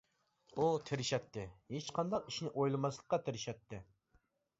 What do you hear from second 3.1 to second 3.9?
تىرىشاتتى.